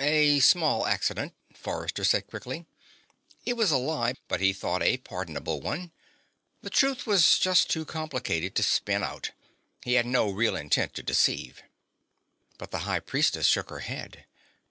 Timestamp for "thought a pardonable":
4.52-5.62